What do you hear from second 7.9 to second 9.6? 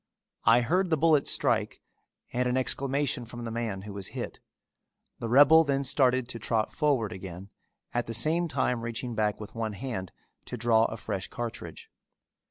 at the same time reaching back with